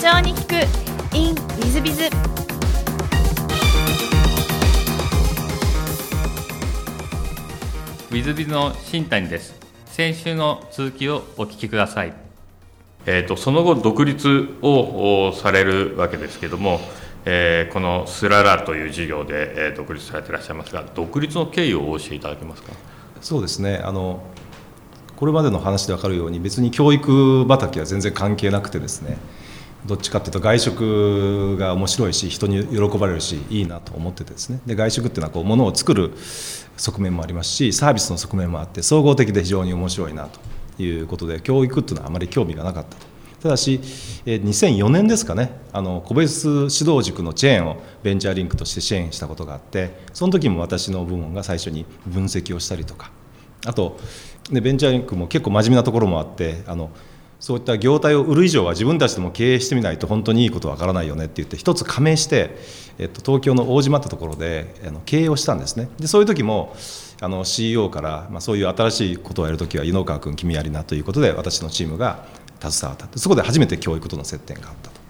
[0.00, 0.54] 長に聞く
[1.14, 2.04] in ウィズビズ。
[2.04, 9.54] ウィズビズの新谷です。
[9.84, 12.14] 先週の続きをお聞きください。
[13.04, 16.80] えーと、その後独立をされるわけですけれども、
[17.26, 22.72] えー、このスララという事業で、えー、独立されていらっしゃいますが独立の経緯をお教えいただけますか？
[23.20, 23.82] そうですね。
[23.84, 24.22] あの
[25.16, 29.18] これまでの話で分かるように別に教育畑は全然関係なくてですね
[29.86, 34.60] どっちかっていうと外食が面白いし人に喜ばれるしいいなと思っててですね。
[34.66, 36.12] で外食っていうのはこう物を作る
[36.76, 40.28] 側面もありますしサービスの側面もあって総合的で非常に面白いな
[40.76, 43.10] ということで教育っていうのはあまり興味がなかったと。
[43.42, 43.80] ただし
[44.26, 45.52] 2004年ですかね。
[45.72, 53.10] あの個別指導塾のチェーンをベンチャーリンクとして支援したことがあってその時も私の部門が最初に分析をしたりとか。
[53.66, 53.98] あと
[54.50, 56.90] でベンチャーリンクも結構真面目なところもあってあの
[57.40, 62.50] そういった業態を売る以上は自分たちでも経営してみないと本当にいいことわからないよねって言って一つ加盟して、
[62.98, 66.76] えっと、東京の大島ってところであの経営をしたんですねでそういう時も
[67.22, 72.26] あの CEO から、まあ、そういう新しいことをやるときは井ノ川君君やりなということで私のチームが
[72.60, 75.00] 携わったそこで初めて教育との接点があったと。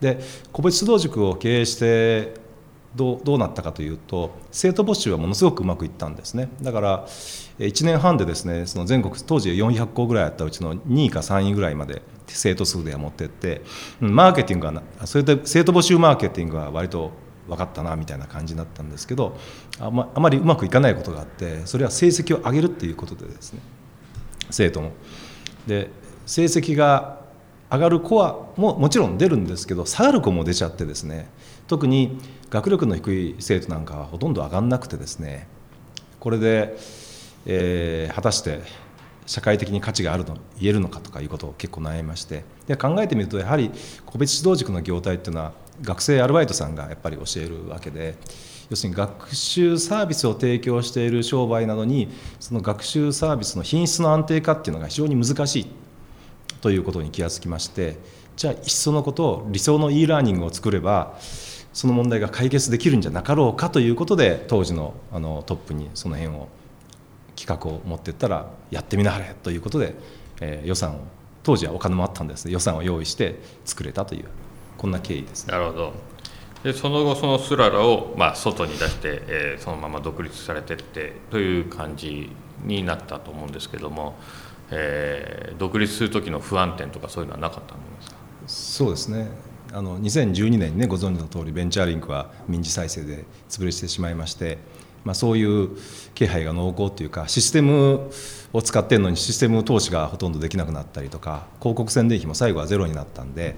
[0.00, 0.18] で
[0.50, 2.34] 個別指導塾を経営して
[2.94, 7.06] どうどうなったかというと生徒募集はものすごくうまくいったんですねだから
[7.58, 13.62] 1年半でですねその全国当時400校ぐらいあったうちの2位か3位ぐらいまで生徒数で持ってって
[14.00, 17.12] マーケティングはそれで生徒募集マーケティングは割と
[17.48, 19.36] 分かったなみたいな感じだったんですけど
[19.78, 23.60] あまあまりうまくいかないことがあってそれは成績を上げるっていうことでですね
[24.50, 24.92] 生徒の。
[25.66, 25.90] で
[26.26, 27.20] 成績が
[27.70, 31.28] 上がる子はももちろん出るんですけど下がる子も出ちゃってですね
[31.68, 32.18] 特に
[32.50, 35.46] 学力の低い生徒なんかはほとんど上がんなくてですね
[36.18, 36.76] これで、
[37.46, 38.60] えー、果たして
[39.26, 43.70] 社会的に価値があると言えるのかとかいうことを結構悩みましてで考えてみるとやはり
[44.04, 48.16] 個別指導塾の業態っていうのは学生アルバイトさんがやっぱり教えるわけで
[48.68, 52.08] 要するに学習サービスを提供している商売なのに
[52.40, 55.66] その学習サービスの品質の安定化っていうのが非常に難しい
[56.60, 57.98] ということに気がつきまして
[58.36, 61.18] じゃあいっそのことを理想の e ラーニングを作れば
[61.72, 66.48] その問題が解決できるんじゃなかろうかということで当時のあのトップにその辺を
[67.36, 69.94] 企画を持っていったらやってみなはれということで、
[70.40, 70.98] えー、予算を
[71.42, 74.24] 当時はお金もあったんです予算を用意して作れたという
[74.76, 75.92] こんな経緯です、ね、なるほど。
[76.62, 82.30] でその後そのスララを、まあ、外に出して、えー、そのまま独立されてってという感じ
[82.64, 84.18] になったと思うんですけども、
[84.70, 88.16] えー、独立する時の不安点とかそういうのはなかったんですか？
[88.46, 89.30] そうですね
[89.72, 94.58] あの2012年にねご存知の通りベンチャーリンクは民事再生で潰れてしまいまして、
[95.04, 95.70] まあ、そういう
[96.14, 98.10] 気配が濃厚というかシステム
[98.52, 103.56] を使ってるのにシステム投資がほとんどできなくなったりとか広告宣伝費も最後はゼロになったんで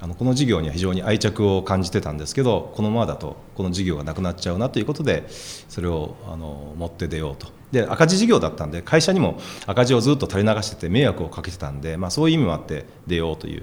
[0.00, 7.63] あのこの事業には非常に愛着を感じてたんですけどこのままだとこの事業がなくなっちゃうなということでそれをあの持って出ようと。
[7.74, 13.62] で赤字事業だったんで会社にも赤字をずっと垂れ流してて迷惑をかけてたんで、まあ、そういう意味もあって出ようという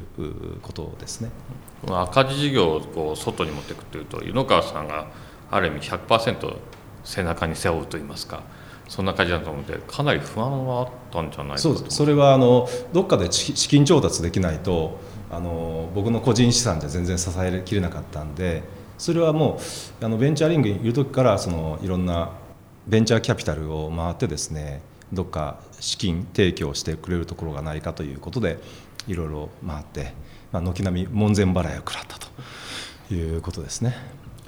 [0.61, 1.31] ことですね。
[1.87, 5.07] 赤字事業をこう外に持っていくというと湯野川さんが
[5.49, 6.57] ある意味100%
[7.03, 8.43] 背中に背負うといいますか
[8.87, 14.99] そんな感じだと思うのでかなり不安はあったんじゃないかとそれはあのどっかで資金調達できないと
[15.31, 18.63] あの僕の個人資産じゃ全然支えきれなかったんで
[18.97, 19.59] それはも
[20.01, 22.29] うあのベンチャーリングにいる時からそのいろんな
[22.91, 24.81] ベンチャーキャピタルを回ってですね
[25.13, 28.59] どっか資金提供してくれるところがないかということで
[29.07, 30.13] いろいろ回って、
[30.51, 33.95] まあ、軒並み門前払いを食らったということですね。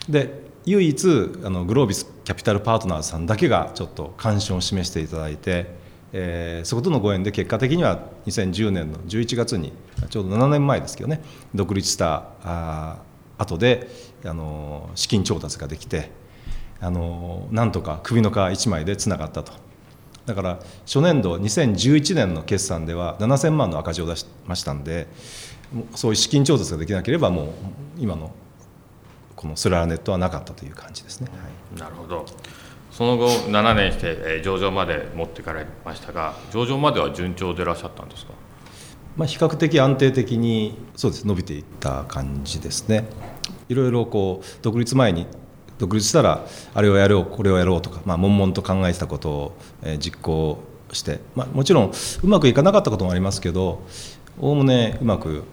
[0.09, 5.81] で唯一あのグロービスキャピタルパートナーズさんだけがちょっと関心を示していただいて
[6.15, 9.73] えー、そことのご縁で結果的には2010年の11月に
[10.11, 11.23] ちょうど7年前ですけどね
[11.55, 13.01] 独立したあ
[13.39, 13.89] 後で
[14.23, 16.11] あの資金調達ができて
[16.83, 19.53] あのなんとか首の皮1枚でつながったと。
[20.25, 25.07] だから初年度2011年の決算では7000万の赤字を出しましたんで
[25.95, 27.47] そういう資金調達ができなければもう
[27.97, 28.31] 今の
[29.35, 31.27] このスララネットはなかったという感じですね。
[31.31, 32.25] はい、なるほど。
[32.91, 38.33] その後7年して上場まで持っていかれましたが上場までは順調でいらっしゃったんですか、
[39.17, 43.05] まあ、比較的安定的にそうです伸びていった感じですね。
[43.67, 45.27] いろいろこう独立前に
[45.83, 49.57] 独立したらあれをやろうこれをやろうとか、まあ、悶々と考えてたことを
[49.99, 50.63] 実行
[50.93, 51.91] して、まあ、もちろん
[52.23, 53.81] うまくいかなかったこともありますけど
[54.39, 55.43] おおむねうまく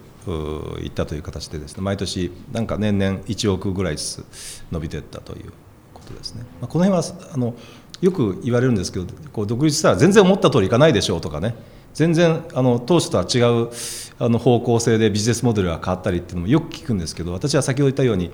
[0.82, 5.52] いったという形でですね毎年なんか年々1億ぐらいずつ伸びていったという
[5.92, 6.44] ことですね。
[6.60, 7.54] まあ、この辺はあの
[8.00, 11.54] よく言われるんですけどこう独立したら全然思った通りいかないでしょうとかね
[11.92, 13.70] 全然あの当初とは違う
[14.18, 18.30] あの方向性でビジネスモデルが変わったりっていうのもよく聞くんですけど私は先ほど言ったように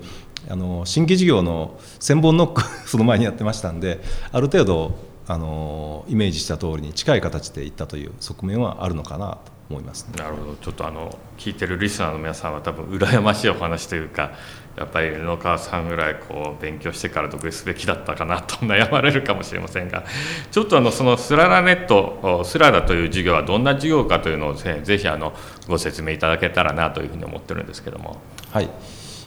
[0.49, 4.01] あの新規事業の1000本ノック その前にやってましたんで
[4.31, 4.95] ある程度
[5.27, 10.55] あのイメージした通りに近い形でいったという側面はあるのかなと思います、ね、なるほど。
[10.55, 14.31] ちょっとあの聞いてるリスナーの皆さんは多分羨ましいお話というか
[14.77, 20.05] やっぱり布川さんぐらいこう勉強してから独立すべきだったかなと悩まれるかもしれませんが
[20.51, 25.33] ちょっとあのそのスララネットスララという事業はどんな事業かというのをぜひあの
[25.67, 28.21] ご説明いただけたらなというふうに思ってるんですけども。
[28.51, 28.69] はい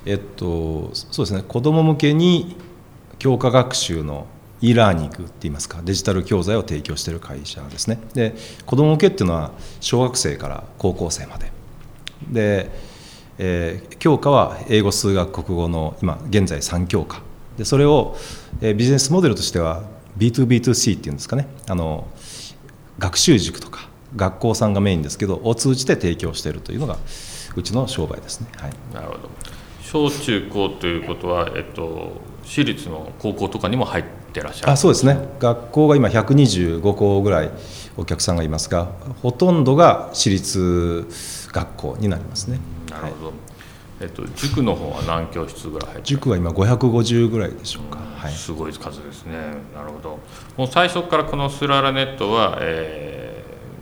[0.07, 1.43] えっと、そうですね。
[1.47, 2.57] 子ども向けに
[3.19, 4.27] 教科学習の
[4.61, 7.99] e ラーニングっていいますかデジタル教材を提供している会社ですね。
[8.15, 8.35] で
[8.67, 11.53] 子ども向けっていうのは小学生から高校生まで。
[12.31, 12.71] で、
[13.39, 17.23] えー、教科は英語数学国語の今現在3教科。
[17.57, 18.17] でそれを、
[18.61, 19.83] えー、ビジネスモデルとしては
[20.19, 21.47] B2B2C っていうんですかね。
[21.69, 22.07] あの
[22.99, 26.99] 学習塾とか学校さんがメインですけどを通じて提供しているというのが
[27.57, 28.49] うちの商売ですね。
[28.57, 29.60] はい、なるほど。
[29.91, 32.13] 小中高ということは、えっと、
[32.45, 34.73] 私立の高校とかにも入ってらっしゃる。
[34.73, 35.19] あそうですね。
[35.41, 37.51] 学校が今125校ぐらい
[37.97, 41.09] お客さんがいますがほとんどが私立
[41.53, 42.61] 学校になりますね。
[42.89, 43.35] なるほど、はい、
[44.03, 49.33] えっと、塾の方は何教室ぐらい入って塾は今550ぐらいでしょうか、はい、すごい数ですね。
[49.75, 50.21] なるほど。
[50.57, 53.10] もう最初からこのスララネットは、えー、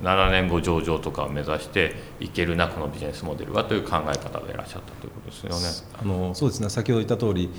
[0.02, 5.88] 7年後上場とかを目指していけるなこのビジネスモデルはという考え方でいらっしゃったということですよね。
[6.00, 6.68] あのそうですね。
[6.68, 7.50] 先ほど言った通り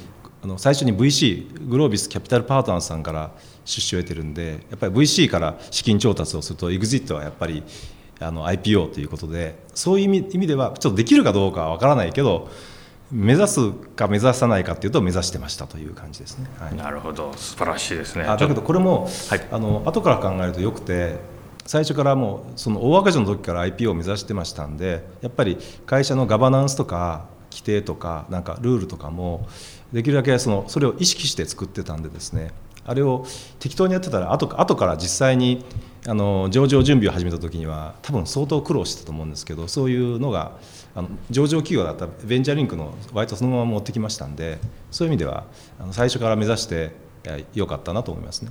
[0.41, 3.31] あの最初に VC グロービスキャピタルパートナーさんから
[3.65, 7.63] 出資を得てるんでやっぱり VC から資金調達をすると EXIT はやっぱり
[8.21, 12.49] あの IPO ということでそういう意味意味ではちょっとできるかどうかは分からないけど
[13.11, 17.33] 目指すか目指さないかっていうと目指してましたという感じですね、はい、なるほど。
[17.35, 18.23] 素晴らしいですね。
[18.25, 21.17] あだけどこれも、はい、あの後から考えるとよくて
[21.69, 25.55] 最初からもうその大赤字の時から IPO を目指してましたんでやっぱり
[25.85, 29.47] 会社のガバナンスとか規定とかなんかルールとかも
[29.93, 32.53] できるだけそのそれを意識して作ってたんでですね
[32.85, 33.23] あれを
[33.59, 35.63] 適当にやってたら後後から実際に
[36.07, 40.53] あの上場準備を始めた時には多分相当苦労してたと思うんですけどそういうのが
[40.95, 44.57] あの上場企業だったベンチャーリンクの割とそのまま持ってきましたんで
[44.89, 45.45] そういう意味では
[45.79, 46.93] あの最初から目指して
[47.53, 48.49] よかったなと思いますね。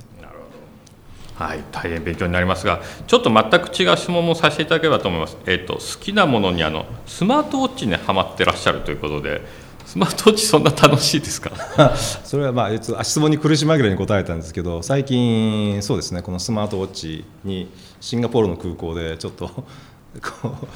[1.39, 5.37] はい、大変勉強になりますが、ちょっと全く違う質問もさせていただければと思います。
[5.45, 9.41] えっ、ー、と好きなものにあのスマートウォッチにはまってらっしゃるということで、
[9.85, 11.51] スマートウォッチそんな楽しいですか？
[11.95, 17.69] それはまあ質問に苦し紛れに答えたんですけど最近そうですねこのスマートウォッチに
[18.01, 19.47] シンガポールの空港でちょっと
[20.41, 20.67] こう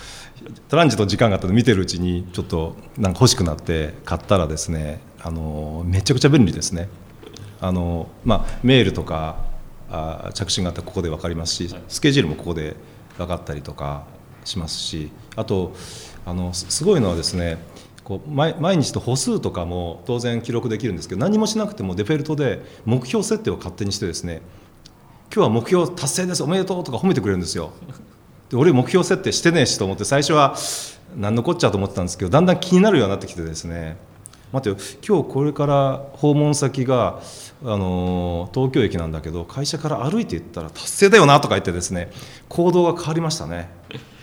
[0.69, 6.87] トランジット時間があったの見てるうちにちょっとなんか欲しくなって買ったらですねあのめちゃくちゃ便利ですね
[7.59, 9.51] あの、まあ、メールとか
[9.93, 12.75] あ着信があったらここで分かりますしスケジュールもここで
[13.17, 14.05] 分かったりとか
[14.43, 15.73] しますしあと
[16.25, 17.59] あのすごいのはですね
[18.03, 24.41] こう毎日と歩数とかも当然記録できるんですけど何もしなくてもデフェルトで目標設定を勝手にしてですね
[25.33, 27.71] 今日は目標達成ですおめでとうとか褒めてくれるんですよ。
[28.49, 30.55] で俺目標設定してねえしと思って最初は
[31.15, 33.97] 何のこっちゃと思ってたんですけどだんだん気になるようになってきてですね
[34.51, 37.19] 待てよ今日これから訪問先が
[37.65, 42.11] あの東京駅なんだけど会社から歩いて行ったら達成だよなとか言ってですね
[42.49, 43.69] 行動が変わりましたね。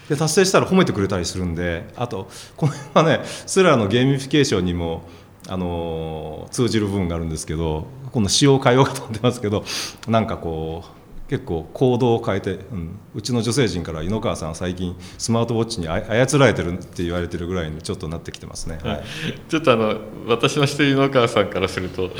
[0.09, 5.05] で達成したら褒めてくれたりするんであとこの辺はねすららのゲーミフィケーションにも
[5.49, 9.65] あの通じる部分があるんですけどこの仕様を変えようかと思ってますけど
[10.09, 11.00] なんかこう
[11.31, 19.05] 結構行動を変えて、うん、うちの女性陣から湯野川さんは最近スマートウォッチに操られてるって言われてるぐらいにちょっとなってきてますね、はい、
[19.49, 22.11] ちょっとあの私の知ってる湯野川さんからすると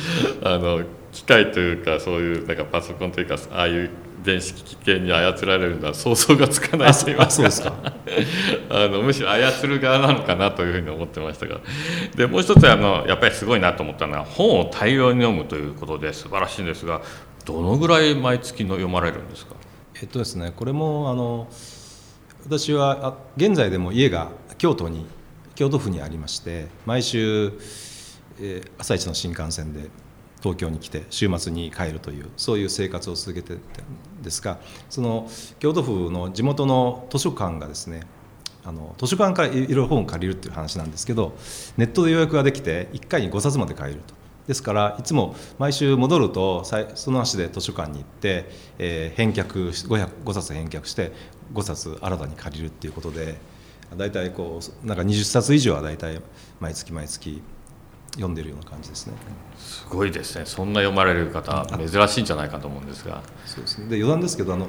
[0.45, 3.91] あの機械というかそういうなんかパソコンというかああいう
[4.23, 7.73] 電子機器系に操られるのは想像がつかないといいますか。
[8.69, 11.61] あのむしろ操る側なのかなというふうに思ってましたが。
[12.15, 17.01] でもう一つあのやっぱりすごいなと思ったのは本を大量に読むということで素晴らしいんですが
[17.53, 19.55] どのぐらい毎月の読まれるんですか？
[20.01, 21.49] えっとですねこれもあの
[22.45, 25.07] 私は現在でも家が京都に
[25.55, 27.53] 京都府にありまして毎週、
[28.41, 29.91] えー、朝一の新幹線で
[30.41, 35.29] 東京に来て週末に帰るというそういう生活を続けてたんですがその
[35.59, 38.07] 京都府の地元の図書館がですね
[38.65, 41.35] あの図書館からいろいろ本を借りるっていう話なんですけど
[41.77, 44.20] ネットで予約ができて1回に5冊まで買えると。
[44.51, 51.13] ですからいつも毎週戻るとその足で図書館に行って、えー、返却 5, 5冊返却して
[51.55, 53.37] 5冊新たに借りるっていうことで
[53.97, 56.21] 大体こうなんか20冊以上は大体
[56.59, 57.41] 毎月毎月
[58.15, 59.13] 読んでるような感じですね。
[59.57, 60.45] すごいですね。
[60.47, 63.23] そんな読まれる方珍しいんじゃないかと思うんですが。
[63.47, 63.89] そうですね。
[63.89, 64.69] で余談ですけどあの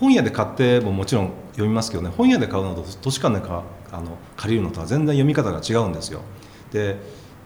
[0.00, 6.22] 本屋で買ってももちろん読みますけどね本屋で買うのと図書館でかあの借りるのとは全然読み方が違うんですよ。
[6.72, 6.96] で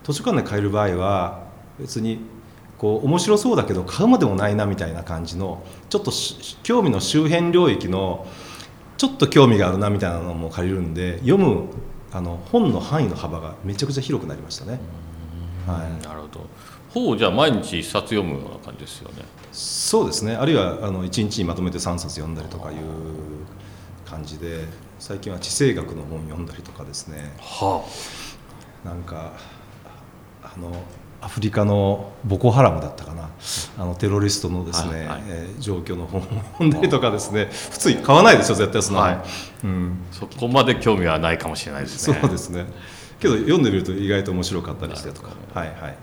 [0.04, 1.49] 図書館で借りる場合は
[1.80, 2.20] 別に
[2.78, 6.10] こう面白そうだけど買うまでもないなみたいな感じのちょっと
[6.62, 8.26] 興味の周辺領域の
[8.96, 11.64] ちょっと興味があるなみたいなのも借りるんで読む
[12.12, 14.80] あの本の範囲の幅がめちゃくちゃ広くなりましたね。
[15.66, 16.46] はい、なるほど。
[16.92, 19.24] 本をじゃあ毎日1冊読むような感じですよね。
[19.52, 20.34] そうですね。
[20.34, 22.78] あるいはあの1日にまとめて3冊読んだりとかいう
[24.04, 24.64] 感じで
[24.98, 27.84] 最近は地政学の本読んだりとかですね、は
[28.84, 29.32] あ、なんか
[30.42, 30.72] あの
[31.22, 33.30] アフリカのボコハラムだったかな。
[33.78, 37.48] あのテロリストのですね、はい、えー、状況の本を読んだりとかですね。
[37.70, 39.18] 普通買わないでしょ絶対その、はい。
[39.64, 42.18] うん、そこまで興味はないかもしれないですね。
[42.20, 42.66] そうですね。
[43.18, 45.28] けど読んでみると意外と面白かったりしてとか。
[45.54, 45.96] はいはい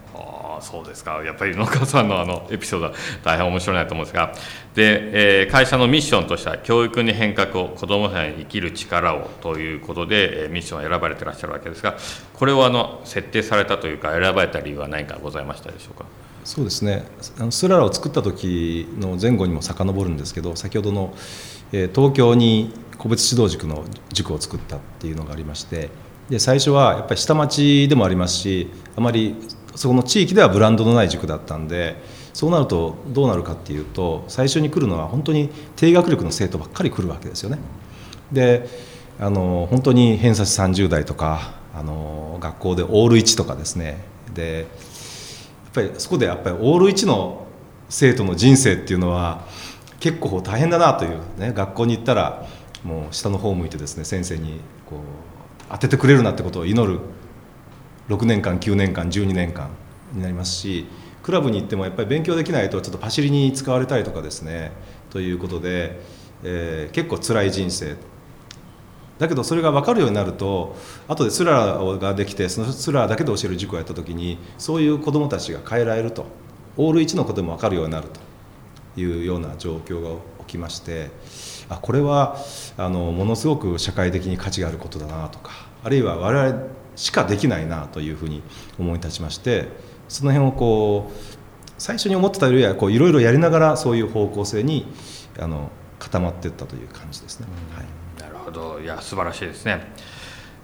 [0.62, 1.24] そうですか。
[1.24, 4.34] やっぱり野川さんのあのエピソードは大変面白いなと思うんですが。
[4.76, 11.98] で、えー、会社のミッションとしては教育に変革を子どもさんに生きる力をということで、えー、ミッションを選ばれてらっしゃるわけですが
[12.34, 16.06] これをあの設定されたというか選ばれた理由は何かございましたでしょうか？
[16.44, 17.04] そうですね。
[17.40, 21.14] あのスララを作った時の前後にも遡るんですけど先ほどの、
[21.72, 23.84] えー、東京に個別指導塾の
[24.14, 25.90] 塾を作ったっていうのがありまして
[26.30, 29.36] で最初はやっぱり下町でもありますしあまり
[29.78, 31.96] そこの地域ではブランドのない塾だったんで
[32.34, 37.60] そうなるとどうなるかっていうと最初に来るのは本当に低学力の生徒ばっかり来るわけですよね。
[38.32, 38.68] で
[39.20, 44.00] あの本当に偏差値30代とかあの学校でオール1とかですね
[44.34, 44.68] でやっ
[45.74, 47.46] ぱりそこでやっぱりオール1の
[47.90, 49.46] 生徒の人生っていうのは
[50.00, 52.48] 結構大変だなというね学校に行ったら
[52.84, 55.00] もう下の方を向いてですね先生にこう
[55.70, 57.00] 当ててくれるなってことを祈る
[58.10, 59.70] 6年間9年間12年間
[60.14, 60.86] になりますし
[61.24, 64.72] クラブに行ってもやっぱり勉強できないとちょっとパシリに使われたりとかですね
[65.10, 66.00] ということで、
[66.44, 67.96] えー、結構辛い人生。
[69.18, 70.76] だけどそれが分かるようになると
[71.08, 76.26] 後でスラーができてそのスラーだけで教える塾をやった時にそういう子どもたちが変えられると。
[76.78, 81.10] オール1のことでも分かるようになるというような状況が起きまして
[81.70, 82.38] あこれは
[82.78, 85.52] あのものすごく社会的に価値があることだなとか
[85.84, 86.64] あるいは我々
[86.98, 88.42] しかできないなというふうに
[88.77, 89.70] 思い立ちまして
[90.10, 91.38] その辺をこう
[91.77, 94.88] 最初に思ってたよりはいろいろやりながらそういう方向性に
[95.39, 97.48] あの固まっていったという感じですね。
[97.75, 99.94] はい、なるほどいや素晴らしいですね。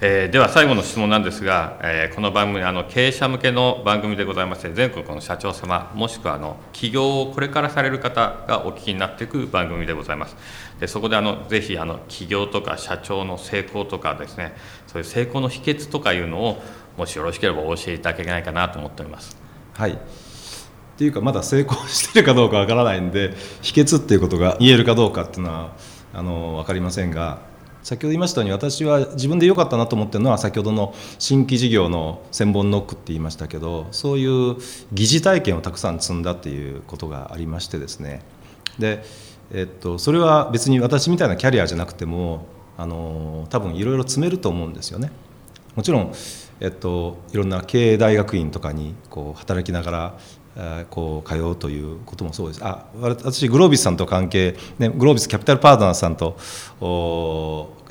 [0.02, 10.36] えー、では最後の質問なんですが、えー、この番組あの経営者向けの番組でございまして全国の社長様もしくはあの起業をこれからされる方がお聞きになっていく番組でございます。
[10.80, 14.56] でそこであのぜひあの起業とか社長の成功とかですね
[14.88, 16.62] そういう成功の秘訣とかいうのを
[16.98, 19.38] もしよろしければお教えていただけないかなと思っております。
[19.74, 19.92] はい。
[19.92, 19.98] っ
[20.98, 25.76] ていうかまだ成功してるかどうかわからないんで秘訣っていうことが言えるかどうかっていうのは
[26.14, 27.53] あの分かりませんが
[27.84, 34.56] 先ほど言いましたように私は自分で良かったなと思ってるのは先ほどの新規事業の千本ノックって言いましたけどそういう
[34.94, 38.22] 疑似体験をたくさん積んだっていうことがありましてですね
[38.80, 39.04] で、
[39.54, 42.46] えっと、それは別に私みたいなキャリアじゃなくても
[42.78, 45.12] あの多分いろいろ積めると思うんですよね。
[45.76, 46.14] もちろん
[46.60, 50.18] えっと、いろんな経営大学院とかにこう働きながら
[50.90, 52.64] こう通うということもそうです。
[52.64, 56.38] あ私グロービスさんと関係、ね、グロービスキャピタルパートナーさんと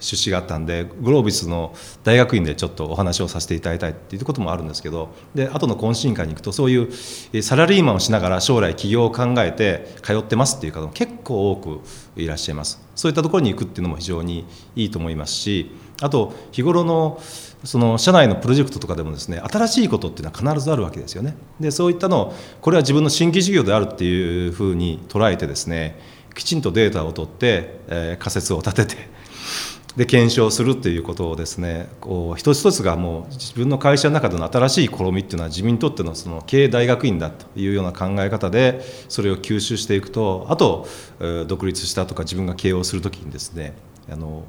[0.02, 11.80] 出資があったんでグロービスの大学院でちょっとお話をさせていただいたいっていうこともあるんですけどで後の懇親会に行くとそういうサラリーマンをしながら将来起業を考えて通ってますっていう方も結構多く
[12.16, 12.80] いらっしゃいます。
[12.94, 14.44] そういったところに行くっていうのも非常に
[14.76, 17.20] いいと思いますしあと日頃の
[17.64, 21.36] その社内のプロジェクトとかでもですね新しいことっていうのは必ずあるわけですよね。
[21.60, 25.98] でそういったのをこれは自分の新規事業であるっていうふうに捉えてですね
[26.34, 29.08] きちんとデータを取って、えー、仮説を立てて
[29.96, 40.88] で検証するっていうことをですねこう一つ一つがもう自分の会社の中での新しい試みっていうのは自分にとってのその経営大学院だというような考え方でそれを吸収していくとあと
[41.46, 43.74] 独立したとか自分が経営をする時にですね
[44.10, 44.44] あの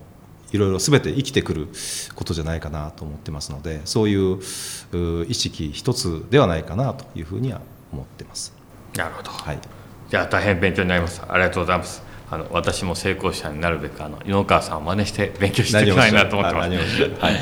[0.53, 1.67] いろいろ全て生きてくる
[2.15, 4.39] ことじゃないかなと思ってますのでそういう
[5.27, 7.59] 意識一つではないかなというふうには
[7.91, 8.53] 思ってます。
[8.95, 9.59] なるほど、はい、
[10.09, 16.69] じゃあ大変勉強になりますありがとうございますあの私も成功者になるべくあの井ノ川さんを真似して勉強していきたいなと思ってます。
[17.19, 17.39] はい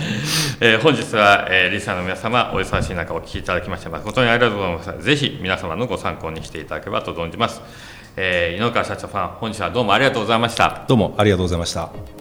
[0.60, 5.06] えー、本日は、えー、リスナーの皆様お忙しい中お聞きいただきまして誠にありがとうございます。
[5.06, 7.62] ぜひ皆様のご参考にしていただければと存じます。
[8.18, 10.84] えー、井ノ川社長さん本日はどうもありがとうございました。
[10.88, 12.21] どうもありがとうございました。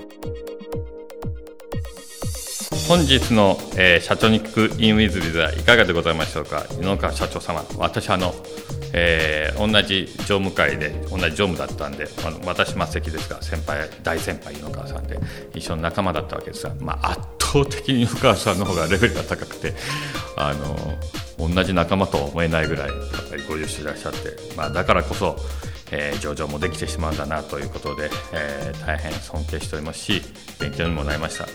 [2.90, 6.66] 本日の、えー、社長に聞くインウィズビズはいかがでございましょうか？
[6.72, 8.34] 井ノ川社長様私あの
[8.92, 15.20] えー、同じ常務会で同じ常務だったんで、まあ、私末席ですが先輩大先輩井の川さんで
[15.54, 19.74] 一緒の仲間だったわけですが、まあ、圧倒的に湯川さんの方がレベルが高くて
[20.36, 20.52] あ
[21.38, 22.96] の同じ仲間とは思えないぐらいやっ
[23.30, 24.18] ぱりご融資いらっしゃって、
[24.56, 25.36] まあ、だからこそ
[25.92, 30.22] えー、上場もできてしまうんだなということで、えー、大変尊敬しておりますし
[30.60, 31.46] 勉強にもなりました。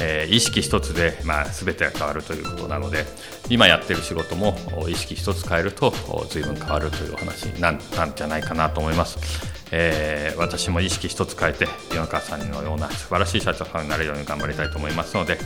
[0.00, 3.04] えー、意識一つで、まあ、全てが変わるということなので
[3.48, 4.56] 今やってる仕事も
[4.88, 5.92] 意識一つ変えると
[6.28, 9.18] 随分変わるというお話なんなんじゃないかなと思います、
[9.72, 15.38] えー、私も意識一つ変えて米川さんのような素晴らしい社長さんになれるように頑張りたいと思いますので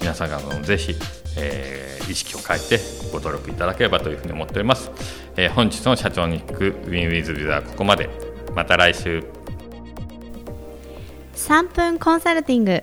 [0.00, 0.94] 皆さんがぜひ、
[1.36, 2.80] えー、意識を変えて
[3.12, 4.90] ご努力いただければというふうに思っております、
[5.36, 8.28] えー、本日の社長に行くウィンウィズビザはここまで。
[8.54, 9.22] また来週。
[11.36, 12.82] 3分コンサルティング。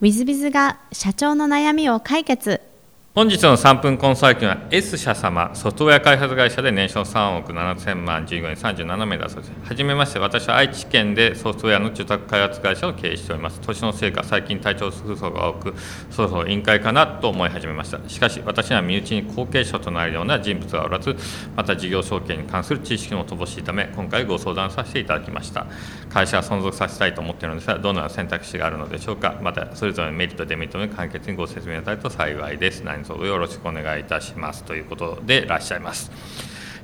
[0.00, 2.69] ウィズビズが社長の悩みを解決。
[3.20, 9.52] 本日の3分コンサルティングは S 社様、ソフトウェア開発会社で年商3億7000万、従業員37名だそうです。
[9.62, 13.60] はじめまして、私は愛知県でソフトウェアの住宅開発会社を経営しております。
[13.60, 15.74] 年のせいか、最近体調不足が多く、
[16.10, 18.00] そろそろ委員会かなと思い始めました。
[18.08, 21.14] しかし、私には身内に後継者となるような人物がおらず、
[21.54, 25.66] また事業承継に関する知識も乏しいため、今回ご相談させていただきました。
[26.08, 29.38] 会社は存続させたいと思っているのですが、どのような選択肢があるのでしょうか。
[29.42, 32.80] また、それぞれのメリット、デメリットの簡潔にご説明いただけると幸いです。
[32.80, 34.00] 何卒よろしくお願い。
[34.00, 36.10] いたしますということでいらっしゃいます。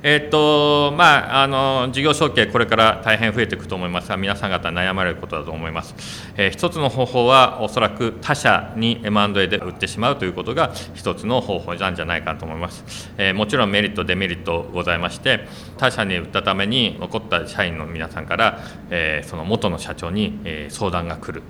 [0.03, 5.95] えっとまあ、あの事業承継、これから大変増えていくと思いますが、皆さん方悩まれることだと思います。
[6.37, 13.11] えー、一つの方法は、おそらく他社に M&A で売ってしまうということが一つの方法なんじゃないかと思います。
[13.17, 18.59] えー、もちろんメリット、デメリットございまして、他社に売ったために残った社員の皆さんから、
[18.91, 21.41] えー、その元の社長に、え相談が来る。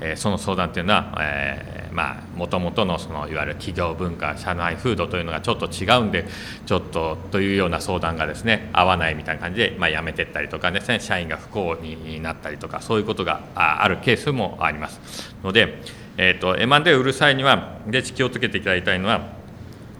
[0.00, 6.24] えその相談というのは、え、まあもともとのそのいわゆる企業文化社内風土というのがちょっと違うんで
[6.66, 15.82] ちょっとというような相談がですね合わないみたいな感じで、まあ、辞めてったりとかですね社員が不幸になったりとかそういうことがあるケースもありますので、
[16.16, 19.38] えーと、M&A を売る際にはで気をつけていただきたいのは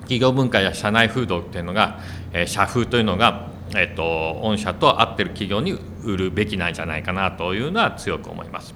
[0.00, 2.00] 企業文化や社内風土っていうのが、
[2.32, 8.74] え、社風というのがえっと、御社と合ってる企業に売るべきなんじゃないかなというのは強く思います。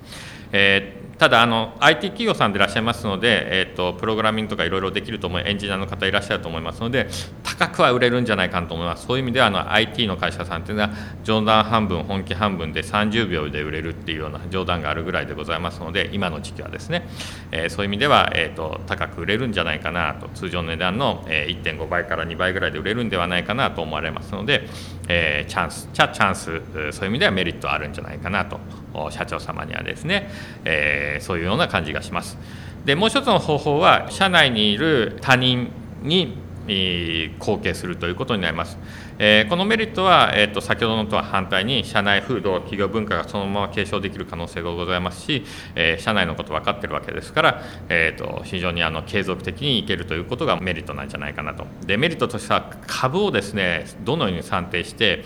[0.52, 7.08] えーただあの IT 企業さんでいらっしゃいますので、えーと、プログラミングとかいろいろできると思うエンジニアの方いらっしゃると思いますので
[7.42, 9.06] 高くは売れるんじゃないかと思います。
[9.06, 10.90] そういう意味ではあの IT の会社さんというのは
[11.22, 17.08] 冗談半分本気半分で30秒で売れるっていうような冗談があるぐらいでございますので今の時期はですね、
[17.52, 24.68] えー、そういう意味では、えーと、高く売れるんじゃないかなと通常の値段の、え、1.5倍から2倍ぐらいで売れるんではないかなと思われますので、
[25.08, 28.60] えー、チャンスチャチャンスそういう意味ではメリットあるんじゃないかなと
[29.10, 30.30] 社長様にはですね、
[30.64, 32.38] えー、そういうような感じがします。
[32.84, 35.70] でもう一つの方法は社内にいる他人
[36.02, 36.44] に
[37.38, 38.78] 後継するということになります。
[39.18, 45.44] えー、このメリットは、えーと、先ほどのとは反対に社内風土企業文化がそのまま継承できる可能性がございますし、
[45.76, 51.66] えー、社内のこと分かってるわけですから、えーと、非常にあの継続的にいけるということがメリットなんじゃないかなと。
[51.86, 55.24] でメリットとしては株をですねどのように算定して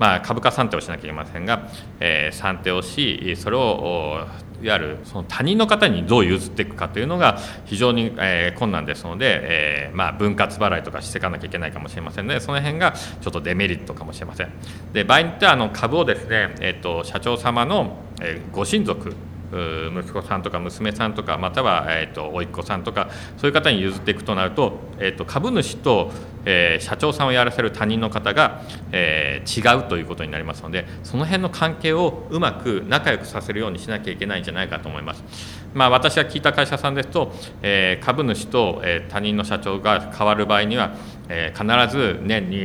[0.00, 1.68] まあ、株価算定をしなきゃいけませんが、
[2.00, 4.26] えー、算定をしそれを
[4.62, 14.50] いわゆるその他人の方にどう譲っていくかというのが非常に、えー、困難ですので、えー、まあ、分割払いとかしていかなきゃいけないかもしれませんのでその辺がちょっとデメリットかもしれません。
[14.94, 19.14] で場合によってはあの株をですね、えーと、社長様の、えご親族
[19.52, 26.12] 息子さんとか娘さんとかまたは、えーと、甥っ子さんとかそういう方に譲っていくとなると,、えーと、株主と、
[26.44, 35.24] えー、社長さんをやらせる他人の方が、えー、違うということになりますのでその辺の関係をうまく仲良くさせるようにしなきゃいけないんじゃないかと思います。
[35.72, 37.32] まあ、私が聞いた会社さんですと、
[37.62, 40.96] えー、株主と、え他人の社長が変わる場合には
[41.30, 41.64] え、必
[41.96, 42.56] ず年に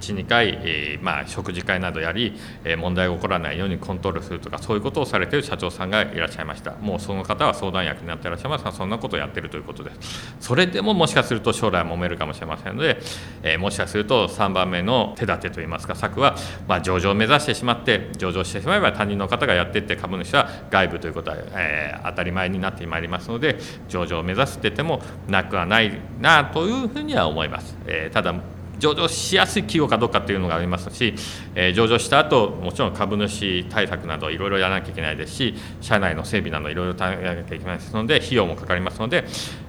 [0.00, 2.34] 12回、まあ、食事会などやり、
[2.64, 6.72] え、問題が起こらないようにコントロールするとかそういうことをされている社長さんがいらっしゃいました。
[6.72, 8.64] もうその方は相談役になっていらっしゃいます。
[8.64, 10.34] がそんなことをやっているということです。
[10.40, 12.98] それでももしかすると将来揉めるかもしれませんので、
[13.42, 16.36] えもしかすると3番目の手立てといいますか策は、
[16.68, 23.58] まあ、上場を目指してしまって上場してしまえば他人の方がやっていって株主は外部ということは、え当たり前になってまいりますので
[23.88, 27.76] 上場を目指すって言ってもなくはないなというふうには思います。
[27.90, 28.34] え、ただ
[28.80, 31.14] 上場しやすい企業かどうかというのがありますし、
[31.54, 39.24] え、上場した後もちろん株主対策などいろいろやらなきゃいけないですし社内の整備などいろいろやらなきゃいけないですので費用もかかりますので、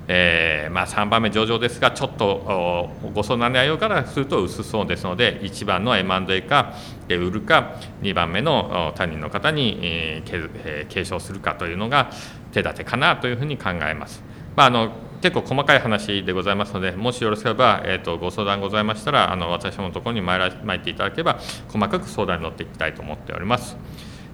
[0.07, 6.75] えー、まあ、3番目上場ですがちょっとご相談内容からすると薄そうですので1番の M&A か
[7.09, 12.09] 売るか2番目の他人の方に、え、継承するかというのが
[12.53, 14.23] 手立てかなというふうに考えます。
[14.55, 23.77] ま、あの結構細かい話でございますのでもしよろしければ、えーと、ご相談ございましたらあの私のところに参ら参っていただければ細かく相談に乗っていきたいと思っております、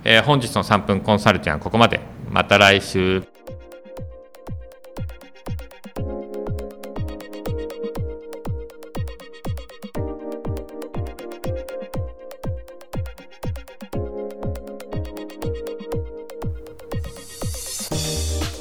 [0.04, 2.00] えー、本日の3分コンサルティングはここまで。
[2.30, 3.37] また来週。